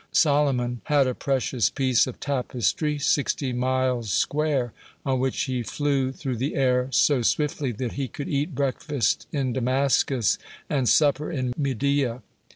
[0.13, 4.73] Solomon had a precious piece of tapestry, sixty miles square,
[5.05, 9.53] on which he flew through the air so swiftly that he could eat breakfast in
[9.53, 12.23] Damascus and supper in Media.